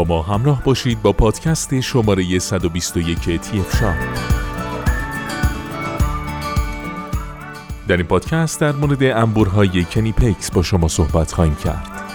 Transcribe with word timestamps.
با 0.00 0.04
ما 0.04 0.22
همراه 0.22 0.62
باشید 0.62 1.02
با 1.02 1.12
پادکست 1.12 1.80
شماره 1.80 2.38
121 2.38 3.40
تیف 3.40 3.76
شاه. 3.76 3.96
در 7.88 7.96
این 7.96 8.06
پادکست 8.06 8.60
در 8.60 8.72
مورد 8.72 9.02
انبورهای 9.02 9.84
کنی 9.84 10.12
پیکس 10.12 10.50
با 10.50 10.62
شما 10.62 10.88
صحبت 10.88 11.32
خواهیم 11.32 11.54
کرد. 11.54 12.09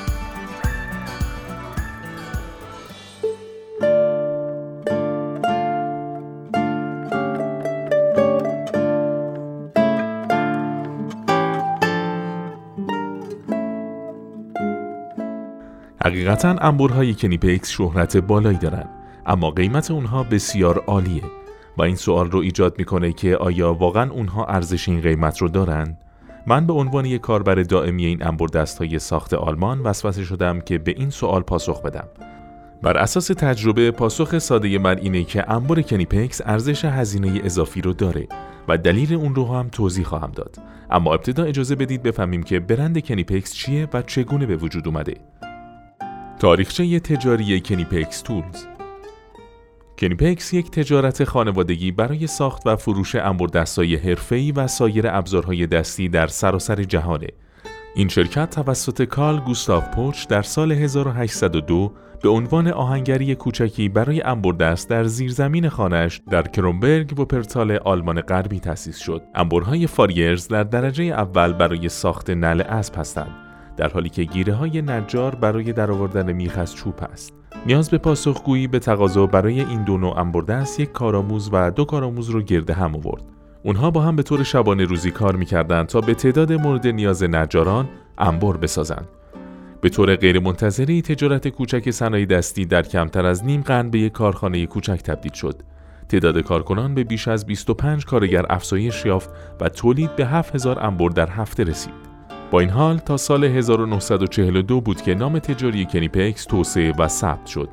حقیقتا 16.05 16.49
انبورهای 16.61 17.13
کنیپکس 17.13 17.69
شهرت 17.69 18.17
بالایی 18.17 18.57
دارند 18.57 18.89
اما 19.25 19.51
قیمت 19.51 19.91
اونها 19.91 20.23
بسیار 20.23 20.83
عالیه 20.87 21.23
و 21.77 21.81
این 21.81 21.95
سوال 21.95 22.31
رو 22.31 22.39
ایجاد 22.39 22.75
می‌کنه 22.77 23.13
که 23.13 23.37
آیا 23.37 23.73
واقعا 23.73 24.11
اونها 24.11 24.45
ارزش 24.45 24.89
این 24.89 25.01
قیمت 25.01 25.37
رو 25.37 25.49
دارن؟ 25.49 25.97
من 26.47 26.67
به 26.67 26.73
عنوان 26.73 27.05
یک 27.05 27.21
کاربر 27.21 27.55
دائمی 27.55 28.05
این 28.05 28.27
انبور 28.27 28.49
دست 28.49 28.77
های 28.77 28.99
ساخت 28.99 29.33
آلمان 29.33 29.79
وسوسه 29.79 30.23
شدم 30.23 30.59
که 30.59 30.77
به 30.77 30.93
این 30.97 31.09
سوال 31.09 31.41
پاسخ 31.41 31.81
بدم. 31.81 32.07
بر 32.81 32.97
اساس 32.97 33.27
تجربه 33.27 33.91
پاسخ 33.91 34.37
ساده 34.37 34.79
من 34.79 34.97
اینه 34.97 35.23
که 35.23 35.51
انبار 35.51 35.81
کنیپکس 35.81 36.41
ارزش 36.45 36.85
هزینه 36.85 37.41
اضافی 37.43 37.81
رو 37.81 37.93
داره 37.93 38.27
و 38.67 38.77
دلیل 38.77 39.13
اون 39.13 39.35
رو 39.35 39.45
هم 39.45 39.69
توضیح 39.69 40.05
خواهم 40.05 40.31
داد. 40.31 40.55
اما 40.89 41.13
ابتدا 41.13 41.43
اجازه 41.43 41.75
بدید 41.75 42.03
بفهمیم 42.03 42.43
که 42.43 42.59
برند 42.59 43.05
کنیپکس 43.05 43.53
چیه 43.53 43.87
و 43.93 44.01
چگونه 44.01 44.45
به 44.45 44.55
وجود 44.55 44.87
اومده. 44.87 45.13
تاریخچه 46.39 46.99
تجاری 46.99 47.59
کنیپکس 47.61 48.21
تولز 48.21 48.65
کنیپکس 49.99 50.53
یک 50.53 50.71
تجارت 50.71 51.23
خانوادگی 51.23 51.91
برای 51.91 52.27
ساخت 52.27 52.67
و 52.67 52.75
فروش 52.75 53.15
انبردستای 53.15 53.95
حرفه‌ای 53.95 54.51
و 54.51 54.67
سایر 54.67 55.07
ابزارهای 55.07 55.67
دستی 55.67 56.09
در 56.09 56.27
سراسر 56.27 56.83
جهانه. 56.83 57.27
این 57.95 58.07
شرکت 58.07 58.49
توسط 58.49 59.03
کارل 59.03 59.39
گوستاف 59.39 59.95
پوچ 59.95 60.27
در 60.27 60.41
سال 60.41 60.71
1802 60.71 61.91
به 62.21 62.29
عنوان 62.29 62.67
آهنگری 62.67 63.35
کوچکی 63.35 63.89
برای 63.89 64.21
انبردست 64.21 64.89
در 64.89 65.03
زیرزمین 65.03 65.69
خانش 65.69 66.21
در 66.31 66.47
کرومبرگ 66.47 67.19
و 67.19 67.25
پرتال 67.25 67.71
آلمان 67.71 68.21
غربی 68.21 68.59
تأسیس 68.59 68.97
شد. 68.97 69.21
انبرهای 69.35 69.87
فاریرز 69.87 70.47
در 70.47 70.63
درجه 70.63 71.03
اول 71.03 71.53
برای 71.53 71.89
ساخت 71.89 72.29
نل 72.29 72.61
اسب 72.61 72.99
هستند. 72.99 73.44
در 73.77 73.89
حالی 73.89 74.09
که 74.09 74.23
گیره 74.23 74.53
های 74.53 74.81
نجار 74.81 75.35
برای 75.35 75.73
درآوردن 75.73 76.31
میخ 76.31 76.57
از 76.57 76.75
چوب 76.75 76.93
است. 77.13 77.33
نیاز 77.65 77.89
به 77.89 77.97
پاسخگویی 77.97 78.67
به 78.67 78.79
تقاضا 78.79 79.25
برای 79.25 79.59
این 79.59 79.83
دو 79.83 79.97
نوع 79.97 80.41
است 80.49 80.79
یک 80.79 80.91
کارآموز 80.91 81.49
و 81.53 81.71
دو 81.71 81.85
کارآموز 81.85 82.29
رو 82.29 82.41
گرده 82.41 82.73
هم 82.73 82.95
آورد. 82.95 83.23
اونها 83.63 83.91
با 83.91 84.01
هم 84.01 84.15
به 84.15 84.23
طور 84.23 84.43
شبانه 84.43 84.85
روزی 84.85 85.11
کار 85.11 85.35
می‌کردند 85.35 85.87
تا 85.87 86.01
به 86.01 86.13
تعداد 86.13 86.53
مورد 86.53 86.87
نیاز 86.87 87.23
نجاران 87.23 87.89
انبر 88.17 88.57
بسازند. 88.57 89.07
به 89.81 89.89
طور 89.89 90.15
غیرمنتظره 90.15 91.01
تجارت 91.01 91.47
کوچک 91.47 91.91
صنایع 91.91 92.25
دستی 92.25 92.65
در 92.65 92.81
کمتر 92.81 93.25
از 93.25 93.45
نیم 93.45 93.61
قرن 93.61 93.89
به 93.89 93.99
یک 93.99 94.11
کارخانه 94.11 94.65
کوچک 94.65 95.01
تبدیل 95.03 95.33
شد. 95.33 95.61
تعداد 96.09 96.39
کارکنان 96.39 96.93
به 96.93 97.03
بیش 97.03 97.27
از 97.27 97.45
25 97.45 98.05
کارگر 98.05 98.45
افزایش 98.49 99.05
یافت 99.05 99.29
و 99.61 99.69
تولید 99.69 100.15
به 100.15 100.25
7000 100.25 100.85
انبر 100.85 101.09
در 101.09 101.29
هفته 101.29 101.63
رسید. 101.63 102.04
با 102.51 102.59
این 102.59 102.69
حال 102.69 102.97
تا 102.97 103.17
سال 103.17 103.43
1942 103.43 104.81
بود 104.81 105.01
که 105.01 105.15
نام 105.15 105.39
تجاری 105.39 105.85
کنیپکس 105.85 106.45
توسعه 106.45 106.93
و 106.97 107.07
ثبت 107.07 107.45
شد. 107.45 107.69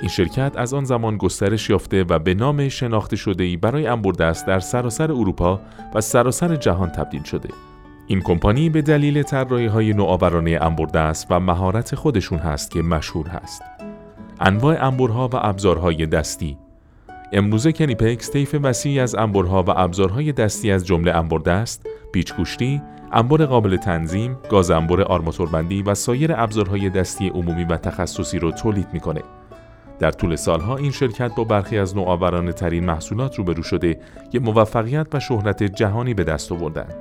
این 0.00 0.08
شرکت 0.08 0.52
از 0.56 0.74
آن 0.74 0.84
زمان 0.84 1.16
گسترش 1.16 1.70
یافته 1.70 2.04
و 2.08 2.18
به 2.18 2.34
نام 2.34 2.68
شناخته 2.68 3.16
شده 3.16 3.44
ای 3.44 3.56
برای 3.56 3.86
انبردست 3.86 4.46
در 4.46 4.60
سراسر 4.60 5.12
اروپا 5.12 5.60
و 5.94 6.00
سراسر 6.00 6.56
جهان 6.56 6.90
تبدیل 6.90 7.22
شده. 7.22 7.48
این 8.06 8.20
کمپانی 8.20 8.70
به 8.70 8.82
دلیل 8.82 9.22
طراحی 9.22 9.66
های 9.66 9.92
نوآورانه 9.92 10.58
انبردست 10.62 11.26
و 11.30 11.40
مهارت 11.40 11.94
خودشون 11.94 12.38
هست 12.38 12.70
که 12.70 12.82
مشهور 12.82 13.28
هست. 13.28 13.62
انواع 14.40 14.86
انبرها 14.86 15.28
و 15.28 15.36
ابزارهای 15.36 16.06
دستی 16.06 16.58
امروزه 17.32 17.72
کنیپکس 17.72 18.30
طیف 18.30 18.54
وسیعی 18.62 19.00
از 19.00 19.14
انبرها 19.14 19.62
و 19.62 19.70
ابزارهای 19.70 20.32
دستی 20.32 20.70
از 20.70 20.86
جمله 20.86 21.12
انبردست، 21.12 21.86
پیچگوشتی، 22.12 22.82
انبار 23.12 23.46
قابل 23.46 23.76
تنظیم، 23.76 24.38
گاز 24.50 24.70
انبار 24.70 25.02
آرماتوربندی 25.02 25.82
و 25.82 25.94
سایر 25.94 26.32
ابزارهای 26.36 26.90
دستی 26.90 27.28
عمومی 27.28 27.64
و 27.64 27.76
تخصصی 27.76 28.38
را 28.38 28.50
تولید 28.50 28.88
می‌کنه. 28.92 29.22
در 29.98 30.10
طول 30.10 30.36
سالها 30.36 30.76
این 30.76 30.90
شرکت 30.90 31.34
با 31.34 31.44
برخی 31.44 31.78
از 31.78 31.96
نوآورانه 31.96 32.52
ترین 32.52 32.84
محصولات 32.84 33.34
روبرو 33.34 33.62
شده 33.62 34.00
که 34.32 34.40
موفقیت 34.40 35.06
و 35.12 35.20
شهرت 35.20 35.62
جهانی 35.62 36.14
به 36.14 36.24
دست 36.24 36.52
آوردند. 36.52 36.94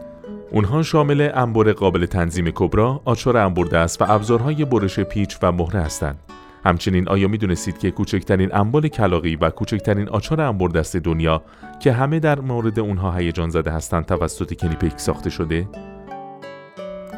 اونها 0.51 0.83
شامل 0.83 1.29
انبار 1.33 1.73
قابل 1.73 2.05
تنظیم 2.05 2.51
کبرا، 2.51 3.01
آچار 3.05 3.37
انبردست 3.37 4.01
و 4.01 4.05
ابزارهای 4.07 4.65
برش 4.65 4.99
پیچ 4.99 5.37
و 5.41 5.51
مهره 5.51 5.81
هستند. 5.81 6.19
همچنین 6.65 7.09
آیا 7.09 7.27
می‌دونستید 7.27 7.77
که 7.77 7.91
کوچکترین 7.91 8.55
انبال 8.55 8.87
کلاقی 8.87 9.35
و 9.35 9.49
کوچکترین 9.49 10.09
آچار 10.09 10.41
انبردست 10.41 10.97
دنیا 10.97 11.43
که 11.79 11.91
همه 11.91 12.19
در 12.19 12.39
مورد 12.39 12.79
اونها 12.79 13.11
هیجان 13.11 13.49
زده 13.49 13.71
هستند 13.71 14.05
توسط 14.05 14.53
کنیپیک 14.53 14.99
ساخته 14.99 15.29
شده؟ 15.29 15.67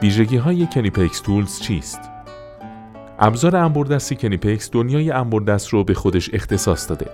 ویژگی 0.01 0.37
های 0.37 0.67
کنیپکس 0.73 1.19
تولز 1.19 1.59
چیست؟ 1.59 1.99
ابزار 3.19 3.55
انبردستی 3.55 4.15
کنیپکس 4.15 4.71
دنیای 4.71 5.11
انبردست 5.11 5.69
رو 5.69 5.83
به 5.83 5.93
خودش 5.93 6.29
اختصاص 6.33 6.89
داده. 6.89 7.05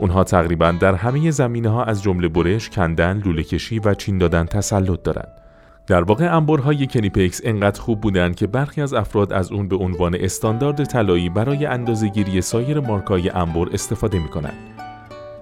اونها 0.00 0.24
تقریبا 0.24 0.70
در 0.80 0.94
همه 0.94 1.30
زمینه 1.30 1.68
ها 1.68 1.84
از 1.84 2.02
جمله 2.02 2.28
برش، 2.28 2.70
کندن، 2.70 3.22
لوله 3.24 3.42
کشی 3.42 3.78
و 3.78 3.94
چین 3.94 4.18
دادن 4.18 4.44
تسلط 4.44 5.02
دارند. 5.02 5.39
در 5.86 6.02
واقع 6.02 6.36
انبرهای 6.36 6.86
کنیپکس 6.86 7.40
انقدر 7.44 7.80
خوب 7.80 8.00
بودند 8.00 8.36
که 8.36 8.46
برخی 8.46 8.82
از 8.82 8.94
افراد 8.94 9.32
از 9.32 9.52
اون 9.52 9.68
به 9.68 9.76
عنوان 9.76 10.14
استاندارد 10.14 10.84
طلایی 10.84 11.28
برای 11.28 11.66
اندازهگیری 11.66 12.40
سایر 12.40 12.80
مارکای 12.80 13.28
انبر 13.28 13.68
استفاده 13.72 14.18
می‌کنند. 14.18 14.58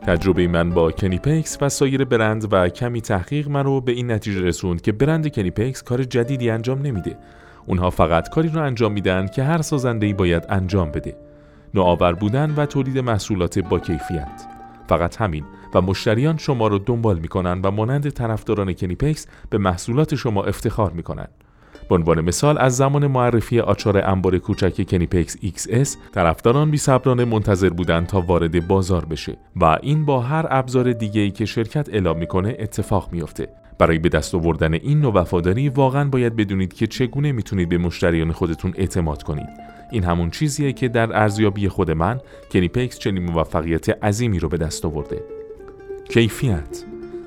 تجربه 0.03 0.49
من 0.49 0.71
با 0.71 0.91
کنیپکس 0.91 1.59
و 1.61 1.69
سایر 1.69 2.05
برند 2.05 2.53
و 2.53 2.69
کمی 2.69 3.01
تحقیق 3.01 3.49
من 3.49 3.65
رو 3.65 3.81
به 3.81 3.93
این 3.93 4.11
نتیجه 4.11 4.41
رسوند 4.41 4.81
که 4.81 4.93
برند 4.93 5.35
کنیپکس 5.35 5.83
کار 5.83 6.05
جدیدی 6.05 6.51
انجام 6.51 6.83
نمیده. 6.83 7.17
اونها 7.67 7.91
فقط 7.91 8.29
کاری 8.29 8.49
رو 8.49 8.63
انجام 8.63 8.93
میدن 8.93 9.27
که 9.27 9.43
هر 9.43 9.63
سازنده‌ای 9.63 10.13
باید 10.13 10.47
انجام 10.49 10.91
بده. 10.91 11.17
نوآور 11.75 12.13
بودن 12.13 12.55
و 12.57 12.67
تولید 12.67 12.99
محصولات 12.99 13.59
با 13.59 13.79
کیفیت. 13.79 14.58
فقط 14.89 15.17
همین 15.17 15.45
و 15.75 15.81
مشتریان 15.81 16.37
شما 16.37 16.67
رو 16.67 16.79
دنبال 16.79 17.19
می‌کنن 17.19 17.61
و 17.61 17.71
مانند 17.71 18.11
طرفداران 18.11 18.73
کنیپکس 18.73 19.27
به 19.51 19.59
محصولات 19.59 20.15
شما 20.15 20.45
افتخار 20.45 20.91
می‌کنن. 20.91 21.29
به 21.89 21.95
عنوان 21.95 22.21
مثال 22.21 22.59
از 22.59 22.77
زمان 22.77 23.07
معرفی 23.07 23.61
آچار 23.61 23.99
انبار 24.07 24.39
کوچک 24.39 24.89
کنیپکس 24.89 25.37
XS 25.37 25.97
طرفداران 26.13 26.71
بی 26.71 26.77
صبرانه 26.77 27.25
منتظر 27.25 27.69
بودند 27.69 28.07
تا 28.07 28.21
وارد 28.21 28.69
بازار 28.69 29.05
بشه 29.05 29.37
و 29.57 29.79
این 29.83 30.05
با 30.05 30.21
هر 30.21 30.47
ابزار 30.51 30.93
دیگه 30.93 31.21
ای 31.21 31.31
که 31.31 31.45
شرکت 31.45 31.89
اعلام 31.89 32.19
می‌کنه 32.19 32.57
اتفاق 32.59 33.09
میافته 33.13 33.49
برای 33.79 33.99
به 33.99 34.09
دست 34.09 34.35
آوردن 34.35 34.75
این 34.75 35.01
نوع 35.01 35.13
وفاداری 35.13 35.69
واقعا 35.69 36.09
باید 36.09 36.37
بدونید 36.37 36.73
که 36.73 36.87
چگونه 36.87 37.33
می‌تونید 37.33 37.69
به 37.69 37.79
مشتریان 37.79 38.33
خودتون 38.33 38.73
اعتماد 38.77 39.23
کنید 39.23 39.68
این 39.91 40.05
همون 40.05 40.31
چیزیه 40.31 40.73
که 40.73 40.89
در 40.89 41.17
ارزیابی 41.17 41.69
خود 41.69 41.91
من 41.91 42.21
کنیپکس 42.51 42.99
چنین 42.99 43.23
موفقیت 43.23 44.05
عظیمی 44.05 44.39
رو 44.39 44.49
به 44.49 44.57
دست 44.57 44.85
آورده 44.85 45.23
کیفیت 46.09 46.85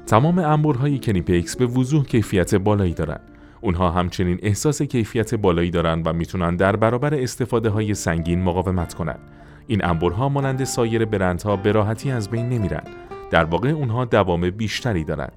تمام 0.07 0.39
انبرهای 0.39 0.99
کنیپکس 0.99 1.55
به 1.55 1.65
وضوح 1.65 2.05
کیفیت 2.05 2.55
بالایی 2.55 2.93
دارند 2.93 3.21
اونها 3.61 3.91
همچنین 3.91 4.39
احساس 4.41 4.81
کیفیت 4.81 5.35
بالایی 5.35 5.71
دارند 5.71 6.07
و 6.07 6.13
می‌تونن 6.13 6.55
در 6.55 6.75
برابر 6.75 7.13
استفاده 7.13 7.69
های 7.69 7.93
سنگین 7.93 8.43
مقاومت 8.43 8.93
کنند. 8.93 9.19
این 9.67 9.85
انبرها 9.85 10.29
مانند 10.29 10.63
سایر 10.63 11.05
برندها 11.05 11.55
به 11.55 11.71
راحتی 11.71 12.11
از 12.11 12.29
بین 12.29 12.49
نمیرن. 12.49 12.83
در 13.31 13.43
واقع 13.43 13.69
اونها 13.69 14.05
دوام 14.05 14.49
بیشتری 14.49 15.03
دارند. 15.03 15.33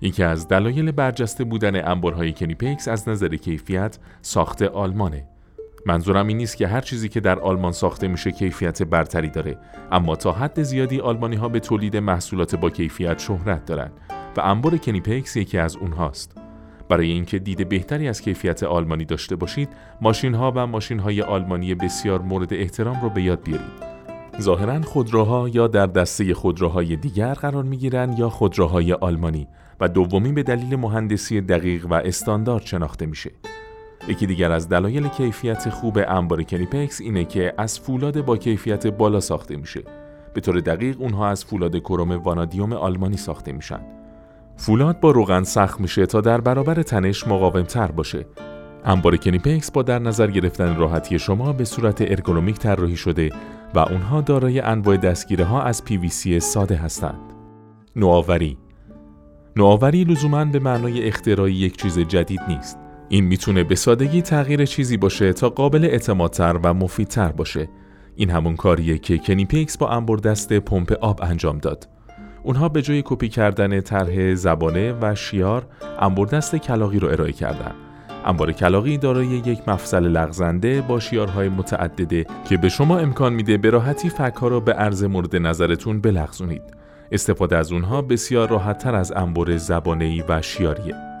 یکی 0.00 0.22
از 0.22 0.48
دلایل 0.48 0.90
برجسته 0.90 1.44
بودن 1.44 1.88
انبرهای 1.88 2.32
کنیپکس 2.32 2.88
از 2.88 3.08
نظر 3.08 3.36
کیفیت 3.36 3.98
ساخت 4.22 4.62
آلمانه. 4.62 5.24
منظورم 5.86 6.26
این 6.26 6.36
نیست 6.36 6.56
که 6.56 6.66
هر 6.66 6.80
چیزی 6.80 7.08
که 7.08 7.20
در 7.20 7.38
آلمان 7.38 7.72
ساخته 7.72 8.08
میشه 8.08 8.32
کیفیت 8.32 8.82
برتری 8.82 9.30
داره. 9.30 9.58
اما 9.92 10.16
تا 10.16 10.32
حد 10.32 10.62
زیادی 10.62 11.00
آلمانی 11.00 11.36
ها 11.36 11.48
به 11.48 11.60
تولید 11.60 11.96
محصولات 11.96 12.54
با 12.54 12.70
کیفیت 12.70 13.18
شهرت 13.18 13.64
دارند 13.64 13.92
و 14.36 14.40
انبر 14.40 14.76
کنیپکس 14.76 15.36
یکی 15.36 15.58
از 15.58 15.76
اونهاست. 15.76 16.36
برای 16.88 17.10
اینکه 17.10 17.38
دید 17.38 17.68
بهتری 17.68 18.08
از 18.08 18.20
کیفیت 18.20 18.62
آلمانی 18.62 19.04
داشته 19.04 19.36
باشید 19.36 19.68
ماشین 20.00 20.34
ها 20.34 20.52
و 20.56 20.66
ماشین 20.66 20.98
های 20.98 21.22
آلمانی 21.22 21.74
بسیار 21.74 22.22
مورد 22.22 22.54
احترام 22.54 23.00
رو 23.00 23.10
به 23.10 23.22
یاد 23.22 23.42
بیارید. 23.42 23.92
ظاهرا 24.40 24.80
خودروها 24.80 25.48
یا 25.48 25.66
در 25.66 25.86
دسته 25.86 26.34
خودروهای 26.34 26.96
دیگر 26.96 27.34
قرار 27.34 27.64
می 27.64 27.76
گیرن 27.76 28.12
یا 28.18 28.28
خودروهای 28.28 28.92
آلمانی 28.92 29.48
و 29.80 29.88
دومی 29.88 30.32
به 30.32 30.42
دلیل 30.42 30.76
مهندسی 30.76 31.40
دقیق 31.40 31.86
و 31.90 31.94
استاندارد 31.94 32.66
شناخته 32.66 33.06
میشه. 33.06 33.30
یکی 34.08 34.26
دیگر 34.26 34.52
از 34.52 34.68
دلایل 34.68 35.08
کیفیت 35.08 35.70
خوب 35.70 35.98
انبر 36.08 36.42
کنیپکس 36.42 37.00
اینه 37.00 37.24
که 37.24 37.54
از 37.58 37.80
فولاد 37.80 38.24
با 38.24 38.36
کیفیت 38.36 38.86
بالا 38.86 39.20
ساخته 39.20 39.56
میشه. 39.56 39.82
به 40.34 40.40
طور 40.40 40.60
دقیق 40.60 41.00
اونها 41.00 41.28
از 41.28 41.44
فولاد 41.44 41.76
کروم 41.76 42.12
وانادیوم 42.12 42.72
آلمانی 42.72 43.16
ساخته 43.16 43.52
میشن. 43.52 43.80
فولاد 44.56 45.00
با 45.00 45.10
روغن 45.10 45.42
سخت 45.42 45.80
میشه 45.80 46.06
تا 46.06 46.20
در 46.20 46.40
برابر 46.40 46.82
تنش 46.82 47.26
مقاوم 47.28 47.62
تر 47.62 47.86
باشه. 47.86 48.26
انبر 48.84 49.16
کنیپکس 49.16 49.70
با 49.70 49.82
در 49.82 49.98
نظر 49.98 50.26
گرفتن 50.26 50.76
راحتی 50.76 51.18
شما 51.18 51.52
به 51.52 51.64
صورت 51.64 52.02
ارگونومیک 52.02 52.58
طراحی 52.58 52.96
شده 52.96 53.30
و 53.74 53.78
اونها 53.78 54.20
دارای 54.20 54.60
انواع 54.60 54.96
دستگیره 54.96 55.44
ها 55.44 55.62
از 55.62 55.82
PVC 55.86 56.38
ساده 56.38 56.76
هستند. 56.76 57.20
نوآوری 57.96 58.58
نوآوری 59.56 60.04
لزوما 60.04 60.44
به 60.44 60.58
معنای 60.58 61.08
اختراع 61.08 61.50
یک 61.50 61.76
چیز 61.76 61.98
جدید 61.98 62.40
نیست. 62.48 62.78
این 63.08 63.24
می‌تونه 63.24 63.64
به 63.64 63.74
سادگی 63.74 64.22
تغییر 64.22 64.64
چیزی 64.64 64.96
باشه 64.96 65.32
تا 65.32 65.48
قابل 65.48 65.84
اعتمادتر 65.84 66.58
و 66.62 66.74
مفیدتر 66.74 67.32
باشه. 67.32 67.68
این 68.16 68.30
همون 68.30 68.56
کاریه 68.56 68.98
که 68.98 69.18
کنیپکس 69.18 69.78
با 69.78 69.88
انبر 69.88 70.16
دست 70.16 70.52
پمپ 70.52 70.92
آب 71.00 71.20
انجام 71.22 71.58
داد. 71.58 71.88
اونها 72.42 72.68
به 72.68 72.82
جای 72.82 73.02
کپی 73.04 73.28
کردن 73.28 73.80
طرح 73.80 74.34
زبانه 74.34 74.92
و 75.00 75.14
شیار 75.14 75.66
دست 76.32 76.56
کلاقی 76.56 76.98
رو 76.98 77.08
ارائه 77.08 77.32
کردن. 77.32 77.72
انبار 78.24 78.52
کلاقی 78.52 78.98
دارای 78.98 79.26
یک 79.26 79.68
مفصل 79.68 80.08
لغزنده 80.08 80.80
با 80.80 81.00
شیارهای 81.00 81.48
متعدده 81.48 82.26
که 82.48 82.56
به 82.56 82.68
شما 82.68 82.98
امکان 82.98 83.32
میده 83.32 83.56
به 83.56 83.70
راحتی 83.70 84.08
فکها 84.08 84.48
رو 84.48 84.60
به 84.60 84.72
عرض 84.72 85.04
مورد 85.04 85.36
نظرتون 85.36 86.00
بلغزونید. 86.00 86.62
استفاده 87.12 87.56
از 87.56 87.72
اونها 87.72 88.02
بسیار 88.02 88.48
راحت 88.48 88.78
تر 88.78 88.94
از 88.94 89.12
انبر 89.12 89.56
زبانه‌ای 89.56 90.24
و 90.28 90.42
شیاریه. 90.42 91.11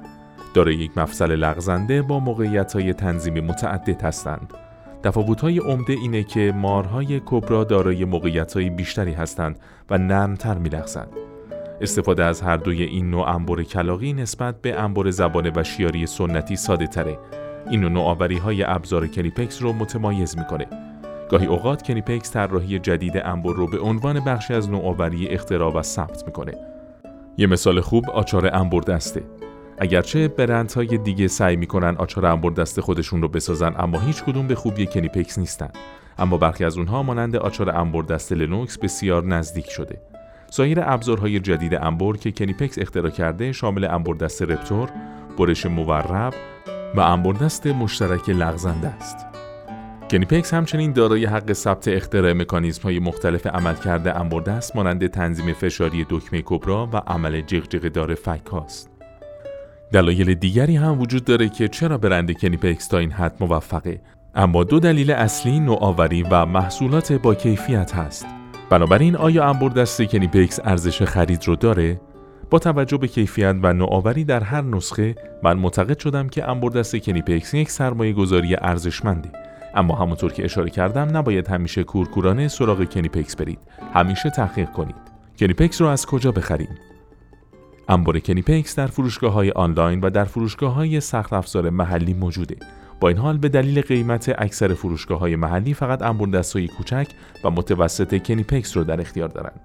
دارای 0.54 0.74
یک 0.74 0.98
مفصل 0.98 1.36
لغزنده 1.36 2.02
با 2.02 2.20
موقعیت 2.20 2.72
های 2.72 2.92
تنظیمی 2.92 3.40
متعدد 3.40 4.02
هستند. 4.02 4.54
تفاوت 5.02 5.40
های 5.40 5.58
عمده 5.58 5.92
اینه 5.92 6.22
که 6.22 6.52
مارهای 6.56 7.20
کبرا 7.26 7.64
دارای 7.64 8.04
موقعیت 8.04 8.52
های 8.52 8.70
بیشتری 8.70 9.12
هستند 9.12 9.58
و 9.90 9.98
نرمتر 9.98 10.54
میلغزند. 10.54 11.08
استفاده 11.80 12.24
از 12.24 12.40
هر 12.40 12.56
دوی 12.56 12.82
این 12.82 13.10
نوع 13.10 13.28
انبر 13.28 13.62
کلاقی 13.62 14.12
نسبت 14.12 14.60
به 14.62 14.80
انبر 14.80 15.10
زبانه 15.10 15.52
و 15.56 15.64
شیاری 15.64 16.06
سنتی 16.06 16.56
ساده 16.56 16.86
تره. 16.86 17.18
این 17.70 17.80
نوع 17.80 17.90
نوآوری 17.90 18.36
های 18.36 18.62
ابزار 18.62 19.06
کنیپکس 19.06 19.62
رو 19.62 19.72
متمایز 19.72 20.38
می‌کنه. 20.38 20.66
گاهی 21.30 21.46
اوقات 21.46 21.82
کنیپکس 21.82 22.32
طراحی 22.32 22.78
جدید 22.78 23.16
انبر 23.24 23.52
رو 23.52 23.66
به 23.66 23.78
عنوان 23.78 24.24
بخشی 24.24 24.54
از 24.54 24.70
نوآوری 24.70 25.28
اختراع 25.28 25.72
و 25.72 25.82
ثبت 25.82 26.26
می‌کنه. 26.26 26.52
یه 27.38 27.46
مثال 27.46 27.80
خوب 27.80 28.10
آچار 28.10 28.50
انبر 28.56 28.80
دسته. 28.80 29.22
اگرچه 29.78 30.28
برندهای 30.28 30.98
دیگه 30.98 31.28
سعی 31.28 31.56
می‌کنن 31.56 31.96
آچار 31.96 32.26
انبر 32.26 32.50
دست 32.50 32.80
خودشون 32.80 33.22
رو 33.22 33.28
بسازن 33.28 33.74
اما 33.78 34.00
هیچ 34.00 34.24
کدوم 34.24 34.46
به 34.46 34.54
خوبی 34.54 34.86
کنیپکس 34.86 35.38
نیستن. 35.38 35.70
اما 36.18 36.36
برخی 36.36 36.64
از 36.64 36.78
اونها 36.78 37.02
مانند 37.02 37.36
آچار 37.36 37.70
انبر 37.70 38.02
دست 38.02 38.32
Lenox 38.32 38.78
بسیار 38.78 39.24
نزدیک 39.24 39.70
شده. 39.70 40.00
سایر 40.50 40.80
ابزارهای 40.82 41.40
جدید 41.40 41.74
انبر 41.74 42.16
که 42.16 42.32
کنیپکس 42.32 42.78
اختراع 42.78 43.10
کرده 43.10 43.52
شامل 43.52 43.84
انبر 43.84 44.14
دست 44.14 44.42
رپتور، 44.42 44.88
برش 45.38 45.66
مورب 45.66 46.34
و 46.94 47.00
انبر 47.00 47.32
دست 47.32 47.66
مشترک 47.66 48.28
لغزنده 48.28 48.88
است. 48.88 49.16
کنیپکس 50.10 50.54
همچنین 50.54 50.92
دارای 50.92 51.24
حق 51.24 51.52
ثبت 51.52 51.88
اختراع 51.88 52.32
مکانیزم 52.32 52.82
های 52.82 52.98
مختلف 52.98 53.46
کرده 53.80 54.40
دست 54.40 54.76
مانند 54.76 55.06
تنظیم 55.06 55.52
فشاری 55.52 56.06
دکمه 56.10 56.42
کبرا 56.44 56.88
و 56.92 56.96
عمل 56.96 57.40
جغجغ 57.40 57.88
دار 57.88 58.14
فک 58.14 58.46
هاست. 58.46 58.91
دلایل 59.92 60.34
دیگری 60.34 60.76
هم 60.76 61.00
وجود 61.00 61.24
داره 61.24 61.48
که 61.48 61.68
چرا 61.68 61.98
برند 61.98 62.38
کنیپکس 62.38 62.86
تا 62.86 62.98
این 62.98 63.12
حد 63.12 63.36
موفقه. 63.40 64.00
اما 64.34 64.64
دو 64.64 64.80
دلیل 64.80 65.10
اصلی 65.10 65.60
نوآوری 65.60 66.22
و 66.22 66.46
محصولات 66.46 67.12
با 67.12 67.34
کیفیت 67.34 67.94
هست. 67.94 68.26
بنابراین 68.70 69.16
آیا 69.16 69.44
انبر 69.44 69.68
دست 69.68 70.02
کنیپکس 70.02 70.60
ارزش 70.64 71.02
خرید 71.02 71.44
رو 71.46 71.56
داره؟ 71.56 72.00
با 72.50 72.58
توجه 72.58 72.96
به 72.96 73.08
کیفیت 73.08 73.56
و 73.62 73.72
نوآوری 73.72 74.24
در 74.24 74.40
هر 74.40 74.62
نسخه 74.62 75.14
من 75.42 75.58
معتقد 75.58 75.98
شدم 75.98 76.28
که 76.28 76.50
انبر 76.50 76.68
دست 76.68 76.96
کنیپکس 76.96 77.54
یک 77.54 77.70
سرمایه 77.70 78.12
گذاری 78.12 78.56
ارزشمنده. 78.56 79.28
اما 79.74 79.94
همونطور 79.94 80.32
که 80.32 80.44
اشاره 80.44 80.70
کردم 80.70 81.16
نباید 81.16 81.48
همیشه 81.48 81.84
کورکورانه 81.84 82.48
سراغ 82.48 82.84
کنیپکس 82.84 83.36
برید. 83.36 83.58
همیشه 83.94 84.30
تحقیق 84.30 84.70
کنید. 84.70 84.96
کنیپکس 85.38 85.80
رو 85.80 85.86
از 85.86 86.06
کجا 86.06 86.32
بخریم؟ 86.32 86.68
انبار 87.88 88.18
کنیپکس 88.18 88.74
در 88.74 88.86
فروشگاه 88.86 89.32
های 89.32 89.50
آنلاین 89.50 90.00
و 90.00 90.10
در 90.10 90.24
فروشگاه 90.24 90.74
های 90.74 91.00
سخت 91.00 91.32
افزار 91.32 91.70
محلی 91.70 92.14
موجوده. 92.14 92.56
با 93.00 93.08
این 93.08 93.18
حال 93.18 93.38
به 93.38 93.48
دلیل 93.48 93.80
قیمت 93.80 94.34
اکثر 94.38 94.74
فروشگاه 94.74 95.18
های 95.18 95.36
محلی 95.36 95.74
فقط 95.74 96.02
انبار 96.02 96.44
های 96.54 96.68
کوچک 96.68 97.06
و 97.44 97.50
متوسط 97.50 98.22
کنیپکس 98.22 98.76
رو 98.76 98.84
در 98.84 99.00
اختیار 99.00 99.28
دارند. 99.28 99.60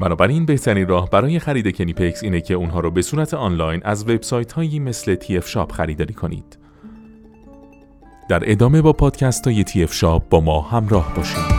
بنابراین 0.00 0.46
بهترین 0.46 0.88
راه 0.88 1.10
برای 1.10 1.38
خرید 1.38 1.76
کنیپکس 1.76 2.22
اینه 2.22 2.40
که 2.40 2.54
اونها 2.54 2.80
رو 2.80 2.90
به 2.90 3.02
صورت 3.02 3.34
آنلاین 3.34 3.80
از 3.84 4.08
وبسایت 4.08 4.52
هایی 4.52 4.78
مثل 4.78 5.16
TF 5.16 5.46
شاپ 5.46 5.72
خریداری 5.72 6.14
کنید. 6.14 6.58
در 8.28 8.42
ادامه 8.50 8.82
با 8.82 8.92
پادکست 8.92 9.48
های 9.48 9.64
TF 9.64 9.92
شاپ 9.92 10.28
با 10.28 10.40
ما 10.40 10.60
همراه 10.60 11.14
باشید. 11.16 11.53